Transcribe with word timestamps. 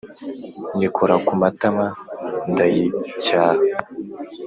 Nyikora 0.77 1.15
ku 1.25 1.33
matama 1.41 1.85
ndayicyaha 2.51 3.63